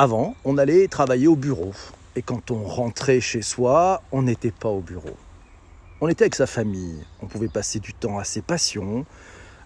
Avant, 0.00 0.36
on 0.44 0.58
allait 0.58 0.86
travailler 0.86 1.26
au 1.26 1.34
bureau. 1.34 1.72
Et 2.14 2.22
quand 2.22 2.52
on 2.52 2.62
rentrait 2.62 3.20
chez 3.20 3.42
soi, 3.42 4.00
on 4.12 4.22
n'était 4.22 4.52
pas 4.52 4.68
au 4.68 4.78
bureau. 4.78 5.16
On 6.00 6.06
était 6.06 6.22
avec 6.22 6.36
sa 6.36 6.46
famille. 6.46 7.04
On 7.20 7.26
pouvait 7.26 7.48
passer 7.48 7.80
du 7.80 7.92
temps 7.94 8.16
à 8.16 8.22
ses 8.22 8.40
passions, 8.40 9.04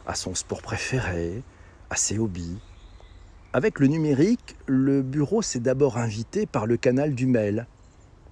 à 0.07 0.15
son 0.15 0.35
sport 0.35 0.63
préféré, 0.63 1.43
à 1.91 1.97
ses 1.97 2.19
hobbies. 2.19 2.57
Avec 3.53 3.79
le 3.79 3.89
numérique, 3.89 4.57
le 4.65 5.03
bureau 5.03 5.43
s'est 5.43 5.61
d'abord 5.61 5.99
invité 5.99 6.47
par 6.47 6.65
le 6.65 6.79
canal 6.79 7.15
du 7.15 7.27
mail, 7.27 7.67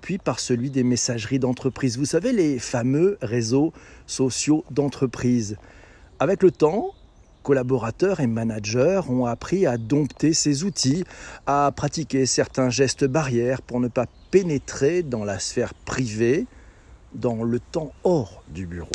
puis 0.01 0.17
par 0.17 0.41
celui 0.41 0.71
des 0.71 0.85
messageries 0.85 1.39
d'entreprise. 1.39 1.99
Vous 1.99 2.07
savez, 2.07 2.33
les 2.33 2.59
fameux 2.59 3.19
réseaux 3.21 3.75
sociaux 4.07 4.65
d'entreprise. 4.71 5.59
Avec 6.19 6.43
le 6.43 6.51
temps, 6.51 6.95
collaborateurs 7.43 8.21
et 8.21 8.27
managers 8.27 9.03
ont 9.09 9.27
appris 9.27 9.67
à 9.67 9.79
dompter 9.79 10.33
ces 10.33 10.65
outils, 10.65 11.05
à 11.47 11.73
pratiquer 11.75 12.27
certains 12.27 12.71
gestes 12.71 13.05
barrières 13.05 13.63
pour 13.63 13.81
ne 13.81 13.89
pas 13.89 14.07
pénétrer 14.31 15.03
dans 15.03 15.25
la 15.25 15.39
sphère 15.39 15.75
privée, 15.75 16.47
dans 17.15 17.43
le 17.43 17.59
temps 17.59 17.93
hors 18.05 18.43
du 18.49 18.67
bureau. 18.67 18.91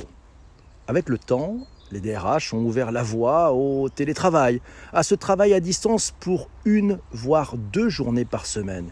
Avec 0.88 1.09
le 1.09 1.17
temps, 1.17 1.58
les 1.91 2.00
DRH 2.00 2.53
ont 2.53 2.63
ouvert 2.63 2.91
la 2.91 3.03
voie 3.03 3.53
au 3.53 3.89
télétravail, 3.89 4.62
à 4.94 5.03
ce 5.03 5.16
travail 5.16 5.53
à 5.53 5.59
distance 5.59 6.14
pour 6.20 6.50
une, 6.64 7.00
voire 7.12 7.55
deux 7.58 7.89
journées 7.89 8.25
par 8.25 8.45
semaine. 8.45 8.91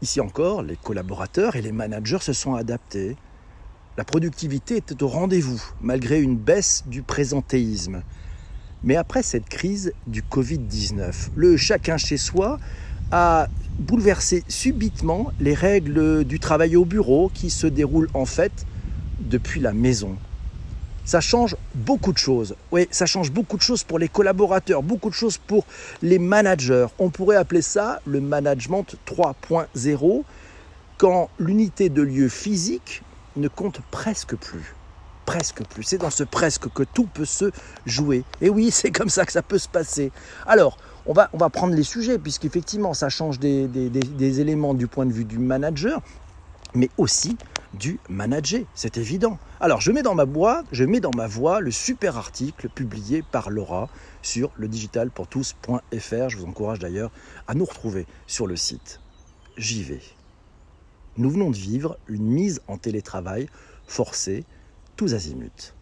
Ici 0.00 0.20
encore, 0.20 0.62
les 0.62 0.76
collaborateurs 0.76 1.56
et 1.56 1.62
les 1.62 1.72
managers 1.72 2.20
se 2.20 2.32
sont 2.32 2.54
adaptés. 2.54 3.16
La 3.96 4.04
productivité 4.04 4.76
était 4.76 5.02
au 5.02 5.08
rendez-vous, 5.08 5.60
malgré 5.80 6.20
une 6.20 6.36
baisse 6.36 6.84
du 6.86 7.02
présentéisme. 7.02 8.02
Mais 8.84 8.96
après 8.96 9.22
cette 9.22 9.48
crise 9.48 9.92
du 10.06 10.22
Covid-19, 10.22 11.30
le 11.34 11.56
chacun 11.56 11.96
chez 11.96 12.16
soi 12.16 12.58
a 13.10 13.48
bouleversé 13.78 14.44
subitement 14.48 15.32
les 15.40 15.54
règles 15.54 16.24
du 16.24 16.38
travail 16.38 16.76
au 16.76 16.84
bureau 16.84 17.30
qui 17.32 17.50
se 17.50 17.66
déroulent 17.66 18.10
en 18.14 18.24
fait 18.24 18.52
depuis 19.20 19.60
la 19.60 19.72
maison. 19.72 20.16
Ça 21.04 21.20
change 21.20 21.56
beaucoup 21.74 22.12
de 22.12 22.18
choses. 22.18 22.54
Oui, 22.70 22.86
ça 22.90 23.06
change 23.06 23.32
beaucoup 23.32 23.56
de 23.56 23.62
choses 23.62 23.82
pour 23.82 23.98
les 23.98 24.08
collaborateurs, 24.08 24.82
beaucoup 24.82 25.08
de 25.08 25.14
choses 25.14 25.38
pour 25.38 25.64
les 26.02 26.18
managers. 26.18 26.86
On 26.98 27.08
pourrait 27.08 27.36
appeler 27.36 27.62
ça 27.62 28.00
le 28.04 28.20
management 28.20 28.84
3.0 29.06 30.22
quand 30.98 31.30
l'unité 31.38 31.88
de 31.88 32.02
lieu 32.02 32.28
physique 32.28 33.02
ne 33.36 33.48
compte 33.48 33.80
presque 33.90 34.36
plus 34.36 34.74
presque 35.28 35.62
plus. 35.64 35.82
C'est 35.82 35.98
dans 35.98 36.08
ce 36.08 36.24
presque 36.24 36.72
que 36.72 36.82
tout 36.82 37.06
peut 37.06 37.26
se 37.26 37.50
jouer. 37.84 38.24
Et 38.40 38.48
oui, 38.48 38.70
c'est 38.72 38.90
comme 38.90 39.10
ça 39.10 39.26
que 39.26 39.32
ça 39.32 39.42
peut 39.42 39.58
se 39.58 39.68
passer. 39.68 40.10
Alors, 40.46 40.78
on 41.04 41.12
va, 41.12 41.28
prendre 41.50 41.74
les 41.74 41.82
sujets, 41.82 42.18
puisqu'effectivement, 42.18 42.94
ça 42.94 43.10
change 43.10 43.38
des, 43.38 43.66
des, 43.68 44.40
éléments 44.40 44.72
du 44.72 44.86
point 44.86 45.04
de 45.04 45.12
vue 45.12 45.26
du 45.26 45.38
manager, 45.38 46.00
mais 46.74 46.88
aussi 46.96 47.36
du 47.74 47.98
manager, 48.08 48.62
c'est 48.74 48.96
évident. 48.96 49.38
Alors, 49.60 49.82
je 49.82 49.92
mets 49.92 50.02
dans 50.02 50.14
ma 50.14 50.24
boîte, 50.24 50.64
je 50.72 50.84
mets 50.84 51.00
dans 51.00 51.14
ma 51.14 51.26
voix 51.26 51.60
le 51.60 51.70
super 51.70 52.16
article 52.16 52.70
publié 52.70 53.22
par 53.22 53.50
Laura 53.50 53.90
sur 54.22 54.50
le 54.56 54.66
digitalpourtous.fr. 54.66 56.28
Je 56.28 56.36
vous 56.38 56.46
encourage 56.46 56.78
d'ailleurs 56.78 57.10
à 57.46 57.54
nous 57.54 57.66
retrouver 57.66 58.06
sur 58.26 58.46
le 58.46 58.56
site. 58.56 59.00
J'y 59.58 59.82
vais. 59.82 60.02
Nous 61.18 61.30
venons 61.30 61.50
de 61.50 61.56
vivre 61.56 61.98
une 62.08 62.26
mise 62.26 62.62
en 62.66 62.78
télétravail 62.78 63.48
forcée 63.86 64.44
tous 64.98 65.14
azimuts. 65.14 65.74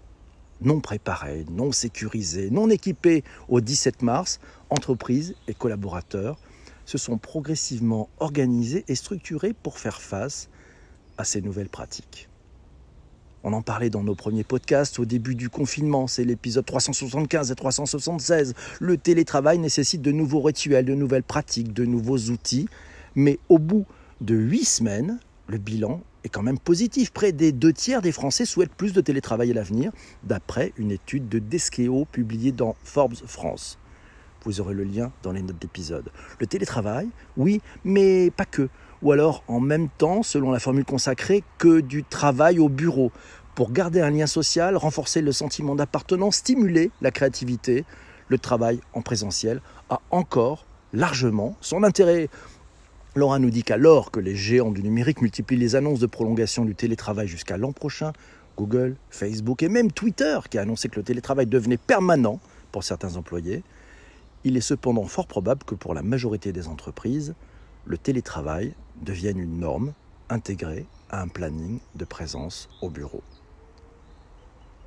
Non 0.61 0.81
préparés, 0.81 1.47
non 1.51 1.73
sécurisés, 1.73 2.51
non 2.51 2.69
équipés 2.69 3.25
au 3.49 3.61
17 3.61 4.03
mars, 4.03 4.41
entreprises 4.69 5.35
et 5.49 5.55
collaborateurs 5.55 6.39
se 6.85 6.99
sont 6.99 7.17
progressivement 7.17 8.11
organisés 8.19 8.85
et 8.89 8.95
structurés 8.95 9.55
pour 9.55 9.79
faire 9.79 10.03
face 10.03 10.51
à 11.17 11.25
ces 11.25 11.41
nouvelles 11.41 11.71
pratiques. 11.71 12.29
On 13.43 13.55
en 13.55 13.63
parlait 13.63 13.91
dans 13.91 14.03
nos 14.03 14.15
premiers 14.15 14.45
podcasts 14.45 14.99
au 14.99 15.07
début 15.07 15.35
du 15.35 15.49
confinement, 15.49 16.07
c'est 16.07 16.25
l'épisode 16.25 16.67
375 16.67 17.51
et 17.51 17.55
376. 17.55 18.55
Le 18.81 18.99
télétravail 18.99 19.59
nécessite 19.59 20.03
de 20.03 20.13
nouveaux 20.13 20.43
rituels, 20.43 20.85
de 20.85 20.95
nouvelles 20.95 21.23
pratiques, 21.23 21.73
de 21.73 21.87
nouveaux 21.87 22.19
outils, 22.19 22.69
mais 23.15 23.39
au 23.49 23.59
bout 23.59 23.87
de 24.21 24.35
huit 24.35 24.65
semaines, 24.65 25.21
le 25.47 25.59
bilan 25.59 26.01
est 26.25 26.29
quand 26.29 26.43
même 26.43 26.59
positif. 26.59 27.13
Près 27.13 27.33
des 27.33 27.53
deux 27.53 27.73
tiers 27.73 28.03
des 28.03 28.13
Français 28.13 28.45
souhaitent 28.45 28.75
plus 28.75 28.93
de 28.93 29.01
télétravail 29.01 29.51
à 29.51 29.55
l'avenir, 29.55 29.93
d'après 30.25 30.73
une 30.77 30.91
étude 30.91 31.29
de 31.29 31.39
Deskeo 31.39 32.05
publiée 32.07 32.53
dans 32.53 32.77
Forbes 32.83 33.15
France. 33.27 33.79
Vous 34.45 34.61
aurez 34.61 34.75
le 34.75 34.85
lien 34.85 35.13
dans 35.23 35.33
les 35.33 35.43
notes 35.43 35.59
d'épisode. 35.59 36.11
Le 36.39 36.47
télétravail, 36.47 37.09
oui, 37.37 37.61
mais 37.85 38.31
pas 38.31 38.45
que. 38.45 38.69
Ou 39.03 39.13
alors 39.13 39.43
en 39.49 39.61
même 39.61 39.89
temps, 39.89 40.23
selon 40.23 40.53
la 40.53 40.61
formule 40.61 40.85
consacrée, 40.85 41.43
que 41.59 41.81
du 41.81 42.05
travail 42.05 42.59
au 42.59 42.69
bureau. 42.69 43.11
Pour 43.57 43.73
garder 43.73 44.01
un 44.01 44.11
lien 44.11 44.27
social, 44.27 44.77
renforcer 44.77 45.21
le 45.21 45.33
sentiment 45.33 45.75
d'appartenance, 45.75 46.37
stimuler 46.37 46.91
la 47.01 47.11
créativité, 47.11 47.85
le 48.29 48.39
travail 48.39 48.81
en 48.93 49.03
présentiel 49.03 49.61
a 49.91 50.01
encore 50.11 50.67
largement 50.93 51.57
son 51.61 51.83
intérêt. 51.83 52.29
Laura 53.17 53.39
nous 53.39 53.49
dit 53.49 53.63
qu'alors 53.63 54.11
que 54.11 54.21
les 54.21 54.37
géants 54.37 54.73
du 54.73 54.83
numérique 54.83 55.23
multiplient 55.23 55.57
les 55.57 55.75
annonces 55.75 56.01
de 56.01 56.07
prolongation 56.07 56.67
du 56.67 56.75
télétravail 56.75 57.27
jusqu'à 57.27 57.57
l'an 57.57 57.73
prochain, 57.73 58.13
Google, 58.59 58.95
Facebook 59.09 59.63
et 59.63 59.71
même 59.71 59.91
Twitter, 59.91 60.39
qui 60.51 60.59
a 60.59 60.61
annoncé 60.61 60.91
que 60.91 60.97
le 60.97 61.03
télétravail 61.03 61.47
devenait 61.47 61.79
permanent 61.79 62.41
pour 62.73 62.85
certains 62.85 63.17
employés, 63.17 63.65
il 64.45 64.55
est 64.59 64.61
cependant 64.61 65.05
fort 65.05 65.27
probable 65.27 65.65
que 65.65 65.75
pour 65.75 65.95
la 65.95 66.03
majorité 66.03 66.53
des 66.53 66.69
entreprises, 66.69 67.35
le 67.87 67.97
télétravail 67.97 68.75
devienne 69.01 69.39
une 69.39 69.61
norme 69.61 69.95
intégrée 70.29 70.85
à 71.09 71.23
un 71.23 71.29
planning 71.29 71.79
de 71.95 72.05
présence 72.05 72.69
au 72.83 72.91
bureau. 72.91 73.23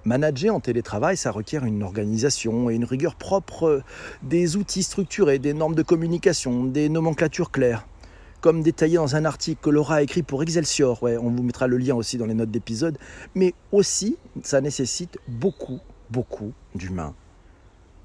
Manager 0.05 0.53
en 0.53 0.59
télétravail, 0.59 1.17
ça 1.17 1.31
requiert 1.31 1.65
une 1.65 1.81
organisation 1.81 2.69
et 2.69 2.75
une 2.75 2.85
rigueur 2.85 3.15
propre, 3.15 3.81
des 4.21 4.55
outils 4.55 4.83
structurés, 4.83 5.39
des 5.39 5.55
normes 5.55 5.73
de 5.73 5.81
communication, 5.81 6.65
des 6.65 6.89
nomenclatures 6.89 7.49
claires 7.49 7.87
comme 8.41 8.61
détaillé 8.61 8.95
dans 8.95 9.15
un 9.15 9.25
article 9.25 9.61
que 9.61 9.69
Laura 9.69 9.95
a 9.95 10.01
écrit 10.01 10.23
pour 10.23 10.43
Excelsior. 10.43 11.03
On 11.03 11.29
vous 11.29 11.43
mettra 11.43 11.67
le 11.67 11.77
lien 11.77 11.95
aussi 11.95 12.17
dans 12.17 12.25
les 12.25 12.33
notes 12.33 12.51
d'épisode. 12.51 12.97
Mais 13.35 13.53
aussi, 13.71 14.17
ça 14.43 14.61
nécessite 14.61 15.17
beaucoup, 15.27 15.79
beaucoup 16.09 16.53
d'humains. 16.75 17.15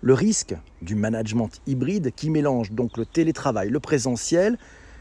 Le 0.00 0.12
risque 0.12 0.54
du 0.82 0.96
management 0.96 1.50
hybride 1.66 2.12
qui 2.14 2.30
mélange 2.30 2.72
donc 2.72 2.98
le 2.98 3.06
télétravail, 3.06 3.70
le 3.70 3.80
présentiel, 3.80 4.58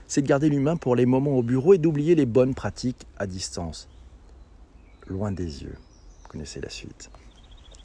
c'est 0.08 0.22
de 0.22 0.28
garder 0.28 0.50
l'humain 0.50 0.78
pour 0.78 0.96
les 0.96 1.06
moments 1.06 1.38
au 1.38 1.44
bureau 1.44 1.74
et 1.74 1.78
d'oublier 1.78 2.16
les 2.16 2.26
bonnes 2.26 2.54
pratiques 2.54 3.06
à 3.18 3.28
distance. 3.28 3.90
Loin 5.08 5.32
des 5.32 5.64
yeux. 5.64 5.76
Vous 6.24 6.30
connaissez 6.30 6.62
la 6.62 6.70
suite. 6.70 7.10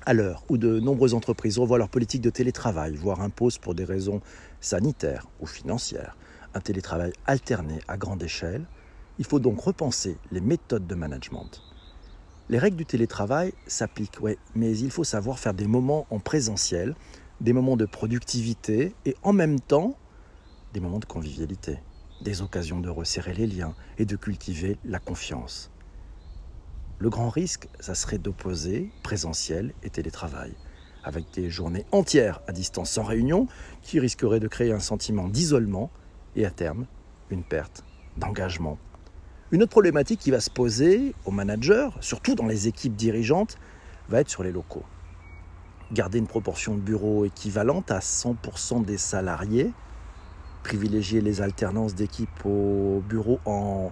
À 0.07 0.15
l'heure 0.15 0.45
où 0.49 0.59
de 0.59 0.79
nombreuses 0.79 1.15
entreprises 1.15 1.59
revoient 1.59 1.79
leur 1.79 1.89
politique 1.89 2.23
de 2.23 2.31
télétravail, 2.31 2.95
voire 2.95 3.21
imposent 3.21 3.59
pour 3.59 3.75
des 3.75 3.85
raisons 3.85 4.21
sanitaires 4.61 5.27
ou 5.41 5.47
financières 5.47 6.17
un 6.55 6.61
télétravail 6.61 7.13
alterné 7.27 7.81
à 7.89 7.97
grande 7.97 8.23
échelle, 8.23 8.67
il 9.19 9.25
faut 9.25 9.41
donc 9.41 9.61
repenser 9.61 10.17
les 10.31 10.41
méthodes 10.41 10.87
de 10.87 10.95
management. 10.95 11.63
Les 12.49 12.59
règles 12.59 12.77
du 12.77 12.87
télétravail 12.87 13.53
s'appliquent, 13.67 14.19
mais 14.55 14.77
il 14.79 14.91
faut 14.91 15.05
savoir 15.05 15.39
faire 15.39 15.55
des 15.55 15.67
moments 15.67 16.07
en 16.11 16.19
présentiel, 16.19 16.95
des 17.41 17.53
moments 17.53 17.77
de 17.77 17.85
productivité 17.85 18.95
et 19.05 19.15
en 19.23 19.33
même 19.33 19.61
temps 19.61 19.97
des 20.73 20.81
moments 20.81 20.99
de 20.99 21.05
convivialité, 21.05 21.81
des 22.23 22.43
occasions 22.43 22.81
de 22.81 22.89
resserrer 22.89 23.35
les 23.35 23.47
liens 23.47 23.75
et 23.99 24.07
de 24.07 24.17
cultiver 24.17 24.79
la 24.85 24.99
confiance. 24.99 25.71
Le 26.99 27.11
grand 27.11 27.29
risque, 27.29 27.69
ça 27.81 27.95
serait 27.95 28.19
d'opposer 28.19 28.91
présentiel 29.03 29.73
et 29.83 29.91
télétravail, 29.91 30.57
avec 31.05 31.33
des 31.33 31.49
journées 31.49 31.87
entières 31.93 32.41
à 32.47 32.53
distance 32.53 32.91
sans 32.91 33.05
réunion 33.05 33.47
qui 33.83 34.01
risqueraient 34.01 34.41
de 34.41 34.49
créer 34.49 34.73
un 34.73 34.81
sentiment 34.81 35.29
d'isolement 35.29 35.91
et 36.39 36.47
à 36.47 36.51
terme 36.51 36.87
une 37.31 37.43
perte 37.43 37.85
d'engagement. 38.17 38.79
Une 39.51 39.63
autre 39.63 39.71
problématique 39.71 40.21
qui 40.21 40.31
va 40.31 40.41
se 40.41 40.51
poser 40.51 41.15
aux 41.25 41.31
managers, 41.31 41.89
surtout 42.01 42.35
dans 42.35 42.47
les 42.47 42.69
équipes 42.69 42.95
dirigeantes, 42.95 43.59
va 44.09 44.21
être 44.21 44.31
sur 44.31 44.43
les 44.43 44.53
locaux. 44.53 44.85
Garder 45.93 46.19
une 46.19 46.27
proportion 46.27 46.75
de 46.75 46.81
bureaux 46.81 47.25
équivalente 47.25 47.91
à 47.91 47.99
100% 47.99 48.85
des 48.85 48.99
salariés, 48.99 49.73
privilégier 50.63 51.21
les 51.21 51.41
alternances 51.41 51.95
d'équipes 51.95 52.45
au 52.45 53.03
bureau 53.09 53.41
en 53.45 53.91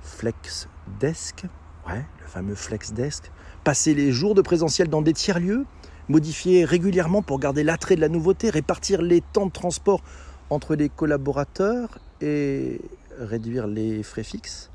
flex 0.00 0.68
desk, 0.98 1.44
ouais, 1.88 2.04
le 2.20 2.26
fameux 2.26 2.54
flex 2.54 2.92
desk, 2.92 3.30
passer 3.62 3.94
les 3.94 4.10
jours 4.10 4.34
de 4.34 4.42
présentiel 4.42 4.88
dans 4.88 5.02
des 5.02 5.12
tiers-lieux, 5.12 5.66
modifier 6.08 6.64
régulièrement 6.64 7.22
pour 7.22 7.38
garder 7.38 7.62
l'attrait 7.62 7.96
de 7.96 8.00
la 8.00 8.08
nouveauté, 8.08 8.50
répartir 8.50 9.02
les 9.02 9.20
temps 9.20 9.46
de 9.46 9.52
transport 9.52 10.02
entre 10.50 10.76
les 10.76 10.88
collaborateurs 10.88 11.98
et 12.20 12.80
réduire 13.18 13.66
les 13.66 14.02
frais 14.02 14.22
fixes 14.22 14.70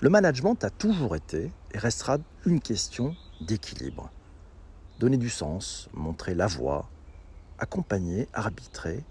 Le 0.00 0.10
management 0.10 0.62
a 0.62 0.70
toujours 0.70 1.16
été 1.16 1.50
et 1.72 1.78
restera 1.78 2.18
une 2.46 2.60
question 2.60 3.16
d'équilibre. 3.40 4.10
Donner 5.00 5.16
du 5.16 5.30
sens, 5.30 5.88
montrer 5.92 6.34
la 6.34 6.46
voie, 6.46 6.88
accompagner, 7.58 8.28
arbitrer, 8.32 9.04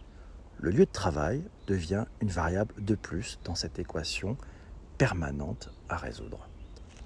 le 0.60 0.72
lieu 0.72 0.86
de 0.86 0.92
travail 0.92 1.44
devient 1.68 2.06
une 2.22 2.30
variable 2.30 2.74
de 2.80 2.96
plus 2.96 3.40
dans 3.44 3.56
cette 3.56 3.80
équation 3.80 4.38
permanente 4.98 5.70
à 5.90 5.98
résoudre. 5.98 6.50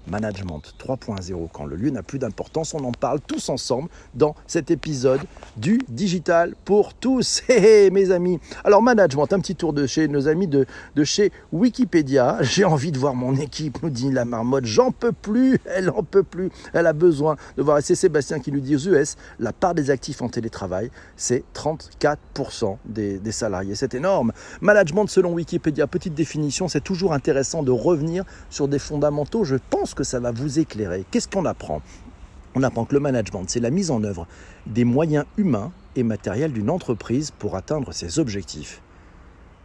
Management 0.06 0.62
3.0 0.78 1.48
quand 1.52 1.64
le 1.64 1.76
lieu 1.76 1.90
n'a 1.90 2.02
plus 2.02 2.18
d'importance. 2.18 2.74
On 2.74 2.84
en 2.84 2.92
parle 2.92 3.20
tous 3.20 3.48
ensemble 3.48 3.88
dans 4.14 4.34
cet 4.46 4.70
épisode 4.70 5.20
du 5.56 5.78
digital 5.88 6.54
pour 6.64 6.94
tous. 6.94 7.42
Hé 7.48 7.90
mes 7.90 8.10
amis. 8.10 8.38
Alors 8.64 8.82
management, 8.82 9.32
un 9.32 9.40
petit 9.40 9.54
tour 9.54 9.72
de 9.72 9.86
chez 9.86 10.08
nos 10.08 10.28
amis 10.28 10.48
de, 10.48 10.66
chez 11.04 11.32
Wikipédia. 11.52 12.38
J'ai 12.40 12.64
envie 12.64 12.92
de 12.92 12.98
voir 12.98 13.14
mon 13.14 13.36
équipe, 13.36 13.82
nous 13.82 13.90
dit 13.90 14.10
la 14.10 14.24
marmotte. 14.24 14.64
J'en 14.64 14.90
peux 14.90 15.12
plus, 15.12 15.58
elle 15.64 15.90
en 15.90 16.02
peut 16.02 16.22
plus. 16.22 16.50
Elle 16.72 16.86
a 16.86 16.92
besoin 16.92 17.36
de 17.56 17.62
voir. 17.62 17.78
Et 17.78 17.82
c'est 17.82 17.94
Sébastien 17.94 18.40
qui 18.40 18.50
lui 18.50 18.60
dit 18.60 18.76
aux 18.76 18.94
US, 18.94 19.16
la 19.38 19.52
part 19.52 19.74
des 19.74 19.90
actifs 19.90 20.22
en 20.22 20.28
télétravail, 20.28 20.90
c'est 21.16 21.44
34% 21.54 22.76
des, 22.84 23.18
des 23.18 23.32
salariés. 23.32 23.74
C'est 23.74 23.94
énorme. 23.94 24.32
Management 24.60 25.06
selon 25.06 25.32
Wikipédia, 25.32 25.86
petite 25.86 26.14
définition, 26.14 26.68
c'est 26.68 26.80
toujours 26.80 27.12
intéressant 27.12 27.62
de 27.62 27.70
revenir 27.70 28.24
sur 28.50 28.68
des 28.68 28.78
fondamentaux. 28.78 29.44
Je 29.44 29.56
que 29.94 30.04
ça 30.04 30.20
va 30.20 30.32
vous 30.32 30.58
éclairer. 30.58 31.04
Qu'est-ce 31.10 31.28
qu'on 31.28 31.44
apprend? 31.44 31.82
On 32.54 32.62
apprend 32.62 32.84
que 32.84 32.94
le 32.94 33.00
management, 33.00 33.44
c'est 33.48 33.60
la 33.60 33.70
mise 33.70 33.90
en 33.90 34.04
œuvre 34.04 34.26
des 34.66 34.84
moyens 34.84 35.24
humains 35.36 35.72
et 35.96 36.02
matériels 36.02 36.52
d'une 36.52 36.70
entreprise 36.70 37.30
pour 37.30 37.56
atteindre 37.56 37.92
ses 37.92 38.18
objectifs. 38.18 38.82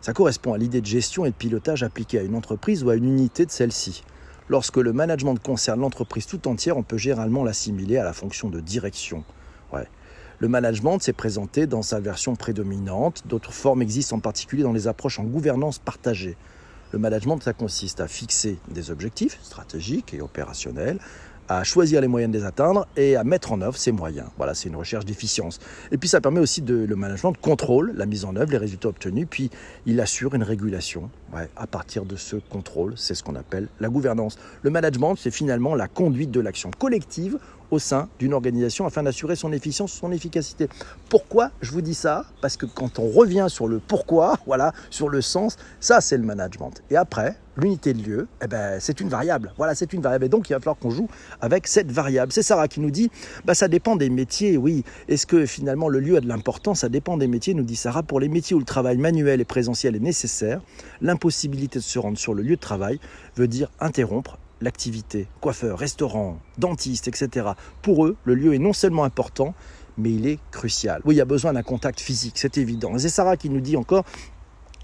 Ça 0.02 0.14
correspond 0.14 0.54
à 0.54 0.58
l'idée 0.58 0.82
de 0.82 0.86
gestion 0.86 1.26
et 1.26 1.32
de 1.32 1.36
pilotage 1.36 1.84
appliquée 1.84 2.20
à 2.20 2.24
une 2.24 2.36
entreprise 2.36 2.84
ou 2.84 2.90
à 2.90 2.96
une 2.96 3.06
unité 3.06 3.46
de 3.46 3.52
celle-ci. 3.52 4.04
Lorsque 4.48 4.78
le 4.78 4.94
management 4.94 5.36
concerne 5.36 5.82
l'entreprise 5.82 6.26
tout 6.26 6.48
entière, 6.48 6.78
on 6.78 6.84
peut 6.84 6.98
généralement 6.98 7.44
l'assimiler 7.44 7.98
à 7.98 8.04
la 8.06 8.14
fonction 8.14 8.50
de 8.50 8.62
direction. 8.62 9.26
Ouais. 9.74 9.88
Le 10.40 10.48
management 10.48 11.00
s'est 11.00 11.14
présenté 11.14 11.68
dans 11.68 11.82
sa 11.82 12.00
version 12.00 12.36
prédominante. 12.36 13.24
D'autres 13.26 13.52
formes 13.52 13.82
existent 13.82 14.16
en 14.16 14.20
particulier 14.20 14.64
dans 14.64 14.72
les 14.72 14.88
approches 14.88 15.20
en 15.20 15.24
gouvernance 15.24 15.80
partagée. 15.80 16.38
Le 16.94 17.00
management, 17.00 17.40
ça 17.44 17.54
consiste 17.54 18.00
à 18.00 18.08
fixer 18.08 18.60
des 18.70 18.92
objectifs 18.92 19.40
stratégiques 19.44 20.14
et 20.14 20.22
opérationnels, 20.22 21.00
à 21.48 21.64
choisir 21.64 22.02
les 22.02 22.08
moyens 22.08 22.32
de 22.32 22.38
les 22.38 22.46
atteindre 22.46 22.88
et 22.96 23.16
à 23.16 23.24
mettre 23.24 23.52
en 23.52 23.62
œuvre 23.62 23.78
ces 23.78 23.92
moyens. 23.92 24.28
Voilà, 24.38 24.54
c'est 24.54 24.70
une 24.70 24.76
recherche 24.76 25.06
d'efficience. 25.06 25.60
Et 25.92 25.98
puis 25.98 26.10
ça 26.10 26.22
permet 26.22 26.40
aussi 26.40 26.62
de 26.62 26.76
le 26.76 26.96
management 26.96 27.32
de 27.32 27.38
contrôle 27.38 27.94
la 27.96 28.06
mise 28.06 28.26
en 28.26 28.36
œuvre, 28.36 28.52
les 28.52 28.58
résultats 28.58 28.90
obtenus, 28.90 29.28
puis 29.30 29.50
il 29.86 30.00
assure 30.02 30.36
une 30.36 30.44
régulation. 30.44 31.10
Ouais, 31.34 31.50
à 31.56 31.68
partir 31.68 32.06
de 32.06 32.16
ce 32.16 32.38
contrôle, 32.38 32.94
c'est 32.96 33.16
ce 33.16 33.24
qu'on 33.24 33.36
appelle 33.36 33.68
la 33.80 33.90
gouvernance. 33.90 34.38
Le 34.62 34.70
management, 34.70 35.16
c'est 35.18 35.32
finalement 35.32 35.76
la 35.76 35.88
conduite 35.88 36.32
de 36.32 36.40
l'action 36.40 36.72
collective 36.72 37.38
au 37.72 37.80
sein 37.80 38.08
d'une 38.20 38.34
organisation 38.34 38.86
afin 38.86 39.04
d'assurer 39.04 39.36
son 39.36 39.52
efficience, 39.52 39.92
son 39.92 40.12
efficacité. 40.12 40.70
Pourquoi 41.10 41.52
je 41.62 41.72
vous 41.72 41.82
dis 41.82 41.96
ça? 41.96 42.26
Parce 42.42 42.58
que 42.58 42.66
quand 42.66 43.00
on 43.00 43.10
revient 43.10 43.48
sur 43.50 43.68
le 43.68 43.80
pourquoi, 43.80 44.38
voilà, 44.46 44.74
sur 44.90 45.10
le 45.10 45.22
sens, 45.22 45.58
ça 45.80 46.02
c'est 46.02 46.18
le 46.18 46.24
management. 46.24 46.82
Et 46.90 46.96
après, 46.96 47.38
l'unité 47.58 47.94
de 47.94 48.02
lieu, 48.02 48.28
eh 48.44 48.48
ben, 48.48 48.80
c'est 48.80 49.00
une 49.00 49.10
variable. 49.10 49.54
Voilà, 49.58 49.76
c'est 49.76 49.94
une 49.94 50.02
variable. 50.02 50.26
Et 50.26 50.30
donc 50.30 50.50
il 50.50 50.54
va 50.54 50.60
falloir 50.60 50.78
qu'on 50.78 50.92
joue 50.92 51.10
avec 51.42 51.68
cette 51.68 51.92
variable. 51.92 52.32
C'est 52.32 52.44
Sarah 52.44 52.68
qui 52.68 52.80
nous 52.80 52.92
dit, 52.92 53.10
bah, 53.46 53.54
ça 53.54 53.68
dépend 53.68 53.96
des 53.96 54.10
métiers, 54.10 54.58
oui. 54.58 54.84
Est-ce 55.08 55.26
que 55.26 55.46
finalement 55.46 55.90
le 55.90 56.00
lieu 56.00 56.18
a 56.18 56.22
de 56.22 56.28
l'importance? 56.28 56.82
Ça 56.82 56.90
dépend 56.90 57.18
des 57.18 57.28
métiers, 57.28 57.54
nous 57.54 57.64
dit 57.64 57.76
Sarah. 57.76 58.04
Pour 58.04 58.20
les 58.20 58.30
métiers 58.30 58.56
où 58.56 58.60
le 58.60 58.66
travail 58.66 58.98
manuel 58.98 59.42
et 59.42 59.46
présentiel 59.46 59.96
est 59.96 60.00
nécessaire, 60.00 60.62
l'impossibilité 61.02 61.80
de 61.80 61.84
se 61.84 62.00
rendre 62.00 62.18
sur 62.18 62.34
le 62.34 62.44
lieu 62.44 62.56
de 62.56 62.62
travail 62.62 63.00
veut 63.36 63.48
dire 63.48 63.70
interrompre 63.80 64.38
l'activité, 64.62 65.28
coiffeur, 65.42 65.78
restaurant, 65.78 66.40
dentiste, 66.58 67.08
etc. 67.08 67.50
Pour 67.82 68.06
eux, 68.06 68.16
le 68.24 68.36
lieu 68.36 68.54
est 68.54 68.60
non 68.60 68.74
seulement 68.74 69.04
important, 69.04 69.54
mais 69.98 70.12
il 70.12 70.28
est 70.28 70.40
crucial. 70.52 71.02
Oui, 71.06 71.16
il 71.16 71.18
y 71.18 71.22
a 71.22 71.26
besoin 71.26 71.54
d'un 71.54 71.64
contact 71.64 72.00
physique, 72.00 72.34
c'est 72.38 72.58
évident. 72.58 72.98
C'est 72.98 73.10
Sarah 73.10 73.38
qui 73.38 73.50
nous 73.50 73.62
dit 73.62 73.78
encore, 73.78 74.04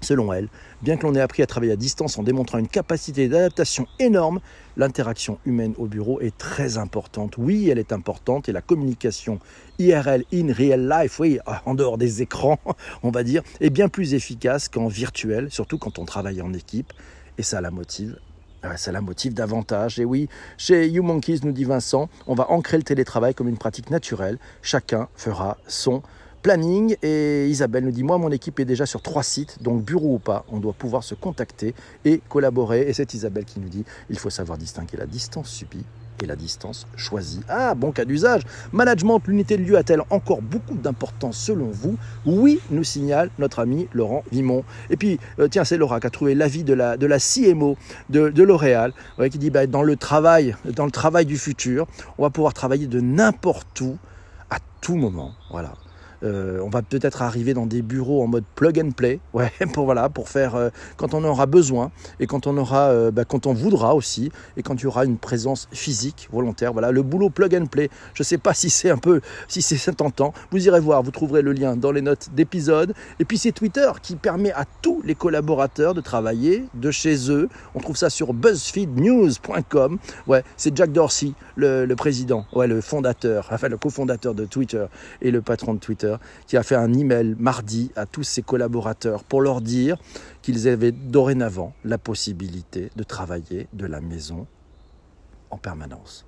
selon 0.04 0.32
elle, 0.32 0.48
bien 0.82 0.96
que 0.96 1.06
l'on 1.06 1.14
ait 1.14 1.20
appris 1.20 1.42
à 1.42 1.46
travailler 1.46 1.72
à 1.72 1.76
distance 1.76 2.18
en 2.18 2.22
démontrant 2.22 2.58
une 2.58 2.68
capacité 2.68 3.28
d'adaptation 3.28 3.86
énorme, 3.98 4.40
l'interaction 4.76 5.38
humaine 5.44 5.74
au 5.78 5.86
bureau 5.86 6.20
est 6.20 6.36
très 6.38 6.78
importante. 6.78 7.36
Oui, 7.38 7.68
elle 7.68 7.78
est 7.78 7.92
importante 7.92 8.48
et 8.48 8.52
la 8.52 8.62
communication 8.62 9.40
IRL, 9.78 10.24
in 10.32 10.52
real 10.52 10.88
life, 10.88 11.18
oui, 11.18 11.38
en 11.64 11.74
dehors 11.74 11.98
des 11.98 12.22
écrans, 12.22 12.58
on 13.02 13.10
va 13.10 13.24
dire, 13.24 13.42
est 13.60 13.70
bien 13.70 13.88
plus 13.88 14.14
efficace 14.14 14.68
qu'en 14.68 14.86
virtuel, 14.86 15.50
surtout 15.50 15.78
quand 15.78 15.98
on 15.98 16.04
travaille 16.04 16.40
en 16.42 16.52
équipe. 16.52 16.92
Et 17.36 17.42
ça 17.42 17.60
la 17.60 17.72
motive 17.72 18.16
ça 18.76 18.92
la 18.92 19.00
motive 19.00 19.34
davantage. 19.34 19.98
Et 19.98 20.04
oui, 20.04 20.28
chez 20.56 20.88
You 20.88 21.02
Monkeys, 21.02 21.40
nous 21.42 21.52
dit 21.52 21.64
Vincent, 21.64 22.08
on 22.26 22.34
va 22.34 22.50
ancrer 22.50 22.76
le 22.76 22.82
télétravail 22.82 23.34
comme 23.34 23.48
une 23.48 23.58
pratique 23.58 23.90
naturelle. 23.90 24.38
Chacun 24.62 25.08
fera 25.16 25.58
son 25.66 26.02
planning. 26.44 26.96
Et 27.02 27.48
Isabelle 27.48 27.84
nous 27.84 27.90
dit, 27.90 28.04
moi, 28.04 28.18
mon 28.18 28.30
équipe 28.30 28.60
est 28.60 28.66
déjà 28.66 28.86
sur 28.86 29.02
trois 29.02 29.24
sites, 29.24 29.60
donc 29.62 29.82
bureau 29.82 30.16
ou 30.16 30.18
pas, 30.18 30.44
on 30.48 30.60
doit 30.60 30.74
pouvoir 30.74 31.02
se 31.02 31.16
contacter 31.16 31.74
et 32.04 32.20
collaborer. 32.28 32.82
Et 32.82 32.92
c'est 32.92 33.14
Isabelle 33.14 33.46
qui 33.46 33.58
nous 33.58 33.70
dit, 33.70 33.84
il 34.10 34.18
faut 34.18 34.30
savoir 34.30 34.58
distinguer 34.58 34.98
la 34.98 35.06
distance 35.06 35.48
subie 35.48 35.86
et 36.22 36.26
la 36.26 36.36
distance 36.36 36.86
choisie. 36.96 37.40
Ah, 37.48 37.74
bon 37.74 37.92
cas 37.92 38.04
d'usage. 38.04 38.42
Management, 38.72 39.20
l'unité 39.26 39.56
de 39.56 39.62
lieu 39.62 39.76
a-t-elle 39.78 40.02
encore 40.10 40.42
beaucoup 40.42 40.74
d'importance 40.74 41.38
selon 41.38 41.70
vous? 41.70 41.96
Oui, 42.26 42.60
nous 42.70 42.84
signale 42.84 43.30
notre 43.38 43.60
ami 43.60 43.88
Laurent 43.94 44.22
Vimon. 44.30 44.64
Et 44.90 44.98
puis, 44.98 45.18
euh, 45.38 45.48
tiens, 45.48 45.64
c'est 45.64 45.78
Laura 45.78 45.98
qui 45.98 46.06
a 46.06 46.10
trouvé 46.10 46.34
l'avis 46.34 46.62
de 46.62 46.74
la, 46.74 46.98
de 46.98 47.06
la 47.06 47.18
CMO 47.18 47.76
de, 48.10 48.28
de 48.28 48.42
L'Oréal, 48.42 48.92
qui 49.30 49.38
dit 49.38 49.48
bah, 49.48 49.66
dans 49.66 49.82
le 49.82 49.96
travail, 49.96 50.54
dans 50.76 50.84
le 50.84 50.92
travail 50.92 51.24
du 51.24 51.38
futur, 51.38 51.86
on 52.18 52.22
va 52.22 52.30
pouvoir 52.30 52.52
travailler 52.52 52.86
de 52.86 53.00
n'importe 53.00 53.80
où, 53.80 53.96
à 54.50 54.58
tout 54.82 54.96
moment. 54.96 55.32
Voilà. 55.50 55.72
Euh, 56.22 56.60
on 56.62 56.70
va 56.70 56.82
peut-être 56.82 57.22
arriver 57.22 57.54
dans 57.54 57.66
des 57.66 57.82
bureaux 57.82 58.22
en 58.22 58.26
mode 58.26 58.44
plug 58.54 58.78
and 58.78 58.90
play, 58.92 59.20
ouais, 59.32 59.50
pour 59.72 59.84
voilà, 59.84 60.08
pour 60.08 60.28
faire 60.28 60.54
euh, 60.54 60.70
quand 60.96 61.14
on 61.14 61.24
aura 61.24 61.46
besoin 61.46 61.90
et 62.20 62.26
quand 62.26 62.46
on 62.46 62.56
aura, 62.56 62.88
euh, 62.88 63.10
bah, 63.10 63.24
quand 63.24 63.46
on 63.46 63.54
voudra 63.54 63.94
aussi 63.94 64.30
et 64.56 64.62
quand 64.62 64.74
il 64.80 64.84
y 64.84 64.86
aura 64.86 65.04
une 65.04 65.18
présence 65.18 65.68
physique 65.72 66.28
volontaire. 66.32 66.72
Voilà, 66.72 66.90
le 66.90 67.02
boulot 67.02 67.30
plug 67.30 67.54
and 67.54 67.66
play. 67.66 67.90
Je 68.14 68.22
ne 68.22 68.24
sais 68.24 68.38
pas 68.38 68.54
si 68.54 68.70
c'est 68.70 68.90
un 68.90 68.98
peu, 68.98 69.20
si 69.48 69.62
c'est 69.62 69.76
tentant. 69.92 70.32
Vous 70.50 70.66
irez 70.66 70.80
voir, 70.80 71.02
vous 71.02 71.10
trouverez 71.10 71.42
le 71.42 71.52
lien 71.52 71.76
dans 71.76 71.92
les 71.92 72.02
notes 72.02 72.30
d'épisode. 72.34 72.94
Et 73.18 73.24
puis 73.24 73.38
c'est 73.38 73.52
Twitter 73.52 73.90
qui 74.02 74.16
permet 74.16 74.52
à 74.52 74.64
tous 74.82 75.02
les 75.04 75.14
collaborateurs 75.14 75.94
de 75.94 76.00
travailler 76.00 76.64
de 76.74 76.90
chez 76.90 77.30
eux. 77.30 77.48
On 77.74 77.80
trouve 77.80 77.96
ça 77.96 78.10
sur 78.10 78.32
BuzzFeedNews.com. 78.32 79.98
Ouais, 80.26 80.42
c'est 80.56 80.76
Jack 80.76 80.92
Dorsey, 80.92 81.32
le, 81.56 81.92
président, 81.94 82.46
ouais, 82.52 82.66
le 82.66 82.80
fondateur, 82.80 83.48
enfin 83.52 83.68
le 83.68 83.76
cofondateur 83.76 84.34
de 84.34 84.44
Twitter 84.44 84.84
et 85.22 85.30
le 85.30 85.42
patron 85.42 85.74
de 85.74 85.78
Twitter 85.78 86.13
qui 86.46 86.56
a 86.56 86.62
fait 86.62 86.74
un 86.74 86.92
email 86.92 87.34
mardi 87.38 87.90
à 87.96 88.06
tous 88.06 88.22
ses 88.22 88.42
collaborateurs 88.42 89.24
pour 89.24 89.40
leur 89.40 89.60
dire 89.60 89.96
qu'ils 90.42 90.68
avaient 90.68 90.92
dorénavant 90.92 91.72
la 91.84 91.98
possibilité 91.98 92.90
de 92.96 93.02
travailler 93.02 93.68
de 93.72 93.86
la 93.86 94.00
maison 94.00 94.46
en 95.50 95.58
permanence. 95.58 96.26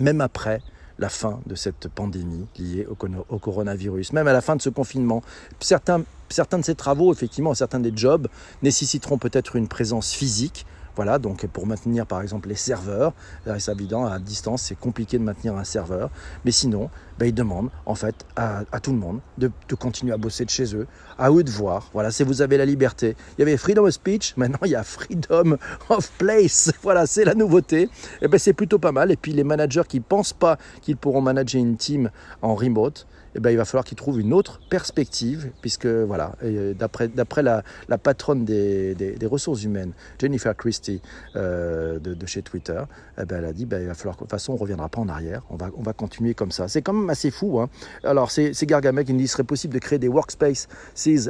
Même 0.00 0.20
après 0.20 0.60
la 0.98 1.08
fin 1.08 1.40
de 1.46 1.54
cette 1.54 1.88
pandémie 1.88 2.46
liée 2.58 2.86
au, 2.86 3.38
coronavirus, 3.38 4.12
même 4.12 4.28
à 4.28 4.32
la 4.32 4.40
fin 4.40 4.56
de 4.56 4.62
ce 4.62 4.70
confinement. 4.70 5.22
Certains, 5.60 6.04
certains 6.28 6.58
de 6.58 6.64
ces 6.64 6.74
travaux, 6.74 7.12
effectivement, 7.12 7.54
certains 7.54 7.80
des 7.80 7.92
jobs 7.94 8.28
nécessiteront 8.62 9.18
peut-être 9.18 9.56
une 9.56 9.68
présence 9.68 10.12
physique, 10.12 10.66
voilà, 10.96 11.18
donc 11.18 11.46
pour 11.46 11.66
maintenir 11.66 12.06
par 12.06 12.22
exemple 12.22 12.48
les 12.48 12.54
serveurs, 12.54 13.12
c'est 13.58 13.72
évident, 13.72 14.06
à 14.06 14.18
distance, 14.18 14.62
c'est 14.62 14.78
compliqué 14.78 15.18
de 15.18 15.24
maintenir 15.24 15.56
un 15.56 15.64
serveur. 15.64 16.10
Mais 16.44 16.50
sinon, 16.50 16.90
ben, 17.18 17.26
ils 17.26 17.34
demandent 17.34 17.70
en 17.86 17.94
fait 17.94 18.14
à, 18.36 18.64
tout 18.80 18.92
le 18.92 18.98
monde 18.98 19.20
de, 19.38 19.50
continuer 19.78 20.12
à 20.12 20.16
bosser 20.16 20.44
de 20.44 20.50
chez 20.50 20.74
eux, 20.74 20.86
à 21.18 21.30
eux 21.30 21.44
de 21.44 21.50
voir. 21.50 21.88
Voilà, 21.92 22.10
si 22.10 22.22
vous 22.22 22.42
avez 22.42 22.56
la 22.56 22.64
liberté. 22.64 23.16
Il 23.36 23.40
y 23.40 23.42
avait 23.42 23.56
freedom 23.56 23.84
of 23.84 23.90
speech, 23.90 24.34
maintenant 24.36 24.58
il 24.64 24.70
y 24.70 24.76
a 24.76 24.84
freedom 24.84 25.56
of 25.88 26.10
place. 26.18 26.72
Voilà, 26.82 27.06
c'est 27.06 27.24
la 27.24 27.34
nouveauté. 27.34 27.82
Et 27.82 27.88
eh 28.22 28.28
ben 28.28 28.38
c'est 28.38 28.52
plutôt 28.52 28.78
pas 28.78 28.92
mal. 28.92 29.10
Et 29.10 29.16
puis 29.16 29.32
les 29.32 29.44
managers 29.44 29.84
qui 29.88 30.00
pensent 30.00 30.32
pas 30.32 30.58
qu'ils 30.82 30.96
pourront 30.96 31.22
manager 31.22 31.60
une 31.60 31.76
team 31.76 32.10
en 32.42 32.54
remote, 32.54 33.06
eh 33.34 33.40
ben, 33.40 33.50
il 33.50 33.56
va 33.56 33.64
falloir 33.64 33.84
qu'ils 33.84 33.96
trouvent 33.96 34.20
une 34.20 34.32
autre 34.32 34.60
perspective, 34.68 35.50
puisque 35.60 35.86
voilà, 35.86 36.32
d'après 36.78 37.42
la, 37.42 37.62
la, 37.88 37.98
patronne 37.98 38.44
des, 38.44 38.94
des, 38.94 39.26
ressources 39.26 39.64
humaines, 39.64 39.92
Jennifer 40.20 40.56
Christie 40.56 41.00
euh, 41.36 41.98
de, 41.98 42.26
chez 42.26 42.42
Twitter, 42.42 42.80
eh 43.20 43.24
ben, 43.24 43.38
elle 43.38 43.44
a 43.44 43.52
dit 43.52 43.66
ben, 43.66 43.80
il 43.80 43.86
va 43.86 43.94
falloir 43.94 44.16
de 44.16 44.20
toute 44.20 44.30
façon 44.30 44.52
on 44.52 44.56
reviendra 44.56 44.88
pas 44.88 45.00
en 45.00 45.08
arrière, 45.08 45.42
on 45.50 45.56
va, 45.56 45.70
on 45.76 45.82
va 45.82 45.92
continuer 45.92 46.34
comme 46.34 46.50
ça. 46.50 46.68
C'est 46.68 46.82
quand 46.82 46.92
même 46.92 47.10
assez 47.10 47.30
fou. 47.30 47.60
Hein. 47.60 47.68
Alors 48.02 48.30
c'est 48.30 48.54
Gargamel 48.66 49.04
qui 49.04 49.12
nous 49.12 49.18
dit 49.18 49.28
serait 49.28 49.44
possible 49.44 49.74
de 49.74 49.78
créer 49.78 49.98
des 49.98 50.08
workspaces 50.08 50.68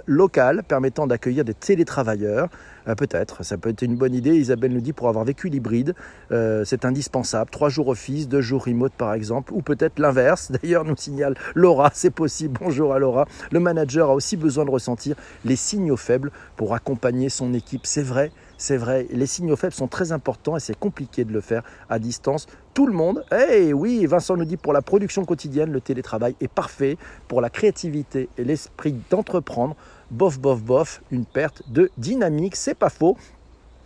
locales 0.06 0.62
permettant 0.66 1.06
d'accueillir 1.06 1.44
des 1.44 1.54
télétravailleurs. 1.54 2.48
Euh, 2.88 2.94
peut-être, 2.94 3.44
ça 3.44 3.56
peut 3.56 3.70
être 3.70 3.82
une 3.82 3.96
bonne 3.96 4.14
idée. 4.14 4.36
Isabelle 4.36 4.72
nous 4.72 4.80
dit 4.80 4.92
pour 4.92 5.08
avoir 5.08 5.24
vécu 5.24 5.48
l'hybride, 5.48 5.94
euh, 6.32 6.64
c'est 6.64 6.84
indispensable. 6.84 7.50
Trois 7.50 7.68
jours 7.68 7.88
office, 7.88 8.28
deux 8.28 8.40
jours 8.40 8.64
remote 8.64 8.92
par 8.92 9.14
exemple, 9.14 9.52
ou 9.54 9.62
peut-être 9.62 9.98
l'inverse. 9.98 10.52
D'ailleurs, 10.62 10.84
nous 10.84 10.96
signale 10.96 11.34
Laura 11.54 11.90
c'est 11.94 12.10
possible. 12.10 12.58
Bonjour 12.60 12.92
à 12.92 12.98
Laura. 12.98 13.26
Le 13.50 13.60
manager 13.60 14.10
a 14.10 14.14
aussi 14.14 14.36
besoin 14.36 14.66
de 14.66 14.70
ressentir 14.70 15.16
les 15.44 15.56
signaux 15.56 15.96
faibles 15.96 16.30
pour 16.56 16.74
accompagner 16.74 17.30
son 17.30 17.54
équipe. 17.54 17.86
C'est 17.86 18.02
vrai, 18.02 18.32
c'est 18.58 18.76
vrai. 18.76 19.06
Les 19.10 19.26
signaux 19.26 19.56
faibles 19.56 19.72
sont 19.72 19.88
très 19.88 20.12
importants 20.12 20.56
et 20.56 20.60
c'est 20.60 20.78
compliqué 20.78 21.24
de 21.24 21.32
le 21.32 21.40
faire 21.40 21.62
à 21.88 21.98
distance. 21.98 22.46
Tout 22.74 22.86
le 22.86 22.92
monde, 22.92 23.24
eh 23.32 23.72
oui, 23.72 24.04
Vincent 24.04 24.36
nous 24.36 24.44
dit 24.44 24.56
pour 24.56 24.72
la 24.72 24.82
production 24.82 25.24
quotidienne, 25.24 25.70
le 25.70 25.80
télétravail 25.80 26.34
est 26.40 26.48
parfait. 26.48 26.98
Pour 27.28 27.40
la 27.40 27.48
créativité 27.48 28.28
et 28.36 28.44
l'esprit 28.44 28.96
d'entreprendre, 29.08 29.76
bof, 30.10 30.40
bof, 30.40 30.62
bof, 30.62 31.02
une 31.12 31.24
perte 31.24 31.62
de 31.70 31.90
dynamique. 31.96 32.56
C'est 32.56 32.74
pas 32.74 32.90
faux. 32.90 33.16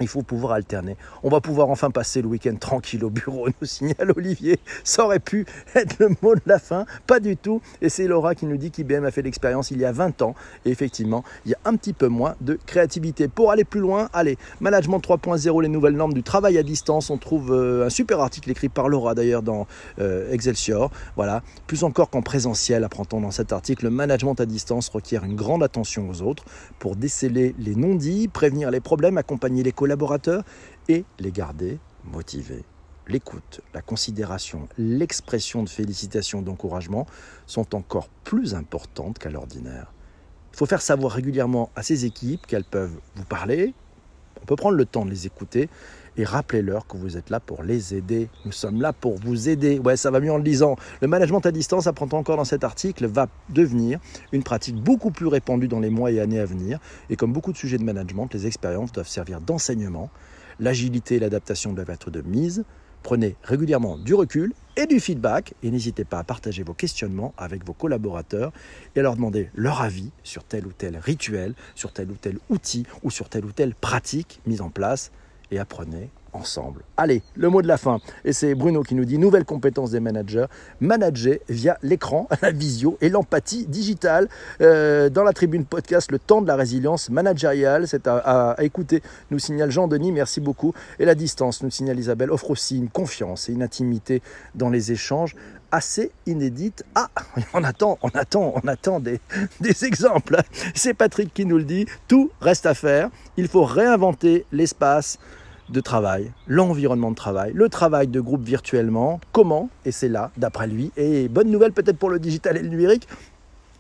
Il 0.01 0.09
faut 0.09 0.23
pouvoir 0.23 0.53
alterner. 0.53 0.97
On 1.23 1.29
va 1.29 1.41
pouvoir 1.41 1.71
enfin 1.71 1.91
passer 1.91 2.23
le 2.23 2.29
week-end 2.29 2.55
tranquille 2.57 3.05
au 3.05 3.11
bureau, 3.11 3.49
nous 3.61 3.67
signale 3.67 4.13
Olivier. 4.17 4.59
Ça 4.85 5.05
aurait 5.05 5.19
pu 5.19 5.47
être 5.75 5.99
le 5.99 6.11
mot 6.23 6.35
de 6.35 6.43
la 6.47 6.59
fin, 6.59 6.87
pas 7.07 7.21
du 7.21 7.37
tout. 7.37 7.61
Et 7.83 7.89
c'est 7.89 8.07
Laura 8.07 8.35
qui 8.35 8.47
nous 8.47 8.57
dit 8.57 8.71
qu'IBM 8.71 9.05
a 9.05 9.11
fait 9.11 9.23
l'expérience 9.23 9.71
il 9.71 9.79
y 9.79 9.85
a 9.85 9.93
20 9.93 10.23
ans. 10.23 10.35
Et 10.65 10.71
effectivement, 10.71 11.25
il 11.45 11.53
y 11.53 11.55
a 11.55 11.59
un 11.65 11.77
petit 11.77 11.93
peu 11.93 12.09
moins 12.09 12.35
de 12.41 12.59
créativité. 12.67 13.29
Pour 13.29 13.51
aller 13.51 13.65
plus 13.65 13.81
loin, 13.81 14.09
allez, 14.13 14.39
Management 14.61 15.01
3.0, 15.01 15.63
les 15.63 15.69
nouvelles 15.69 15.97
normes 15.97 16.15
du 16.15 16.23
travail 16.23 16.59
à 16.59 16.63
distance. 16.63 17.11
On 17.11 17.19
trouve 17.19 17.53
euh, 17.53 17.87
un 17.87 17.91
super 17.91 18.21
article 18.21 18.51
écrit 18.51 18.69
par 18.69 18.89
Laura 18.89 19.15
d'ailleurs 19.15 19.43
dans 19.43 19.67
euh, 19.99 20.33
Excelsior. 20.33 20.91
Voilà, 21.17 21.43
plus 21.67 21.85
encore 21.85 22.11
qu'en 22.11 22.23
présentiel, 22.23 22.85
apprend-on 22.85 23.21
dans 23.21 23.31
cet 23.31 23.53
article, 23.53 23.85
le 23.85 23.91
management 23.91 24.41
à 24.41 24.47
distance 24.47 24.89
requiert 24.89 25.25
une 25.25 25.35
grande 25.35 25.63
attention 25.63 26.09
aux 26.09 26.23
autres 26.23 26.45
pour 26.79 26.97
déceler 26.97 27.55
les 27.59 27.75
non-dits, 27.75 28.29
prévenir 28.29 28.71
les 28.71 28.81
problèmes, 28.81 29.19
accompagner 29.19 29.63
les 29.63 29.73
collaborateurs 29.89 30.45
et 30.89 31.07
les 31.19 31.33
garder 31.33 31.79
motivés. 32.05 32.65
L'écoute, 33.07 33.63
la 33.73 33.81
considération, 33.81 34.69
l'expression 34.77 35.63
de 35.63 35.69
félicitations, 35.71 36.43
d'encouragement 36.43 37.07
sont 37.47 37.75
encore 37.75 38.11
plus 38.23 38.55
importantes 38.55 39.19
qu'à 39.19 39.31
l'ordinaire. 39.31 39.95
Il 40.53 40.59
faut 40.59 40.67
faire 40.67 40.83
savoir 40.83 41.13
régulièrement 41.13 41.71
à 41.75 41.83
ces 41.83 42.05
équipes 42.05 42.47
qu'elles 42.47 42.65
peuvent 42.65 42.99
vous 43.15 43.25
parler, 43.25 43.73
on 44.43 44.45
peut 44.45 44.57
prendre 44.57 44.77
le 44.77 44.85
temps 44.85 45.07
de 45.07 45.11
les 45.11 45.27
écouter 45.27 45.71
et 46.19 46.25
rappelez-leur 46.25 46.87
que 46.87 46.97
vous 46.97 47.17
êtes 47.17 47.31
là 47.31 47.39
pour 47.39 47.63
les 47.63 47.95
aider. 47.95 48.29
Nous 48.45 48.53
sommes 48.53 48.83
là 48.83 48.93
pour 48.93 49.17
vous 49.17 49.49
aider. 49.49 49.79
Ouais, 49.79 49.97
ça 49.97 50.11
va 50.11 50.19
mieux 50.19 50.33
en 50.33 50.37
le 50.37 50.43
disant. 50.43 50.77
Le 51.01 51.07
management 51.07 51.47
à 51.47 51.53
distance, 51.53 51.87
apprend 51.87 52.09
encore 52.13 52.37
dans 52.37 52.45
cet 52.45 52.65
article, 52.65 53.07
va 53.07 53.29
devenir 53.49 54.01
une 54.33 54.43
pratique 54.43 54.75
beaucoup 54.75 55.13
plus 55.13 55.29
répandue 55.29 55.69
dans 55.69 55.79
les 55.79 55.91
mois 55.91 56.11
et 56.11 56.21
années 56.21 56.41
à 56.41 56.45
venir. 56.45 56.81
Et 57.09 57.15
comme 57.15 57.33
beaucoup 57.33 57.53
de 57.53 57.57
sujets 57.57 57.79
de 57.79 57.85
management, 57.85 58.29
les 58.35 58.49
expériences 58.49 58.91
doivent 58.91 59.09
servir 59.09 59.41
d'enseignement. 59.41 60.11
L'agilité 60.59 61.15
et 61.15 61.19
l'adaptation 61.21 61.73
doivent 61.73 61.91
être 61.91 62.11
de 62.11 62.21
mise. 62.23 62.65
Prenez 63.05 63.37
régulièrement 63.45 63.97
du 63.97 64.13
recul 64.15 64.53
et 64.77 64.87
du 64.87 64.99
feedback 64.99 65.55
et 65.63 65.71
n'hésitez 65.71 66.05
pas 66.05 66.19
à 66.19 66.25
partager 66.25 66.65
vos 66.65 66.75
questionnements 66.75 67.33
avec 67.39 67.65
vos 67.65 67.75
collaborateurs 67.75 68.53
et 68.97 69.01
à 69.01 69.03
leur 69.05 69.15
demander 69.15 69.51
leur 69.55 69.81
avis 69.81 70.11
sur 70.25 70.43
tel 70.43 70.67
ou 70.67 70.73
tel 70.73 70.97
rituel, 70.97 71.55
sur 71.77 71.93
tel 71.93 72.11
ou 72.11 72.15
tel 72.15 72.39
outil 72.49 72.87
ou 73.05 73.13
sur 73.13 73.29
telle 73.29 73.45
ou 73.45 73.53
telle 73.53 73.77
pratique 73.77 74.41
mise 74.47 74.61
en 74.61 74.71
place 74.71 75.13
et 75.51 75.59
apprenez 75.59 76.11
ensemble. 76.39 76.83
Allez, 76.97 77.23
le 77.37 77.49
mot 77.49 77.63
de 77.63 77.69
la 77.69 77.77
fin. 77.77 77.99
Et 78.25 78.33
c'est 78.33 78.55
Bruno 78.55 78.83
qui 78.83 78.95
nous 78.95 79.05
dit 79.05 79.19
nouvelle 79.19 79.45
compétence 79.45 79.91
des 79.91 80.01
managers, 80.01 80.47
manager 80.81 81.39
via 81.49 81.79
l'écran, 81.83 82.29
la 82.43 82.51
visio 82.51 82.97
et 83.01 83.09
l'empathie 83.09 83.67
digitale. 83.67 84.29
Euh, 84.61 85.11
dans 85.11 85.25
la 85.25 85.33
tribune 85.33 85.65
podcast, 85.65 86.11
le 86.11 86.19
temps 86.19 86.43
de 86.43 86.47
la 86.47 86.57
résilience 86.57 87.11
managériale, 87.11 87.89
c'est 87.89 88.07
à, 88.07 88.57
écouter, 88.61 89.03
nous 89.31 89.39
signale 89.39 89.71
Jean-Denis, 89.71 90.13
merci 90.13 90.41
beaucoup. 90.41 90.73
Et 90.99 91.05
la 91.05 91.15
distance, 91.15 91.63
nous 91.63 91.71
signale 91.71 91.99
Isabelle, 91.99 92.31
offre 92.31 92.51
aussi 92.51 92.79
une 92.79 92.89
confiance 92.89 93.49
et 93.49 93.53
une 93.53 93.63
intimité 93.63 94.23
dans 94.55 94.71
les 94.71 94.93
échanges 94.93 95.35
assez 95.71 96.11
inédite. 96.27 96.85
Ah, 96.95 97.09
on 97.55 97.63
attend, 97.65 97.99
on 98.03 98.09
attend, 98.09 98.55
on 98.63 98.69
attend 98.69 99.01
des, 99.01 99.21
des 99.61 99.85
exemples. 99.85 100.41
C'est 100.75 100.95
Patrick 100.95 101.33
qui 101.35 101.45
nous 101.45 101.59
le 101.59 101.65
dit. 101.65 101.87
Tout 102.07 102.31
reste 102.41 102.67
à 102.67 102.75
faire. 102.75 103.11
Il 103.37 103.49
faut 103.49 103.65
réinventer 103.65 104.47
l'espace 104.53 105.19
de 105.69 105.81
travail, 105.81 106.33
l'environnement 106.47 107.11
de 107.11 107.17
travail, 107.17 107.53
le 107.55 107.69
travail 107.69 108.07
de 108.09 108.21
groupe 108.21 108.43
virtuellement. 108.43 109.21
Comment? 109.33 109.69
Et 109.85 109.93
c'est 109.93 110.09
là, 110.09 110.31
d'après 110.37 110.67
lui. 110.67 110.91
Et 110.97 111.29
bonne 111.29 111.51
nouvelle 111.51 111.73
peut-être 111.73 111.99
pour 111.99 112.11
le 112.11 112.19
digital 112.19 112.57
et 112.57 112.63
le 112.63 112.69
numérique, 112.69 113.07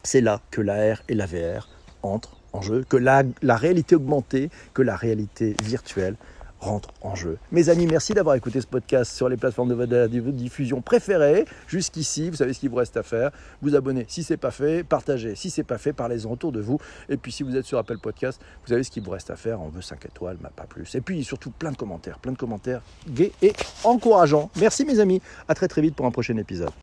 c'est 0.02 0.20
là 0.20 0.40
que 0.50 0.60
l'AR 0.60 1.02
et 1.08 1.14
la 1.14 1.26
VR 1.26 1.68
entrent 2.02 2.36
en 2.52 2.62
jeu, 2.62 2.84
que 2.88 2.96
la, 2.96 3.22
la 3.42 3.56
réalité 3.56 3.94
augmentée, 3.94 4.50
que 4.74 4.82
la 4.82 4.96
réalité 4.96 5.54
virtuelle 5.62 6.16
rentre 6.60 6.90
en 7.02 7.14
jeu. 7.14 7.38
Mes 7.52 7.68
amis, 7.68 7.86
merci 7.86 8.14
d'avoir 8.14 8.36
écouté 8.36 8.60
ce 8.60 8.66
podcast 8.66 9.12
sur 9.12 9.28
les 9.28 9.36
plateformes 9.36 9.68
de 9.68 9.74
votre 9.74 10.08
diffusion 10.08 10.80
préférées. 10.80 11.44
Jusqu'ici, 11.66 12.30
vous 12.30 12.36
savez 12.36 12.52
ce 12.52 12.60
qu'il 12.60 12.70
vous 12.70 12.76
reste 12.76 12.96
à 12.96 13.02
faire. 13.02 13.30
Vous 13.62 13.74
abonner 13.74 14.06
si 14.08 14.22
c'est 14.22 14.36
pas 14.36 14.50
fait, 14.50 14.84
partagez 14.84 15.34
si 15.34 15.50
c'est 15.50 15.64
pas 15.64 15.78
fait, 15.78 15.92
parlez-en 15.92 16.30
autour 16.30 16.52
de 16.52 16.60
vous. 16.60 16.78
Et 17.08 17.16
puis 17.16 17.32
si 17.32 17.42
vous 17.42 17.56
êtes 17.56 17.64
sur 17.64 17.78
Apple 17.78 17.98
Podcast, 17.98 18.40
vous 18.62 18.68
savez 18.68 18.82
ce 18.82 18.90
qu'il 18.90 19.02
vous 19.02 19.10
reste 19.10 19.30
à 19.30 19.36
faire. 19.36 19.60
On 19.60 19.68
veut 19.68 19.82
5 19.82 20.04
étoiles, 20.06 20.38
mais 20.42 20.48
pas 20.54 20.64
plus. 20.64 20.94
Et 20.94 21.00
puis 21.00 21.22
surtout 21.24 21.50
plein 21.50 21.72
de 21.72 21.76
commentaires, 21.76 22.18
plein 22.18 22.32
de 22.32 22.38
commentaires 22.38 22.82
gays 23.08 23.32
et 23.42 23.52
encourageants. 23.84 24.50
Merci 24.56 24.84
mes 24.84 25.00
amis. 25.00 25.20
À 25.48 25.54
très 25.54 25.68
très 25.68 25.82
vite 25.82 25.94
pour 25.94 26.06
un 26.06 26.10
prochain 26.10 26.36
épisode. 26.36 26.70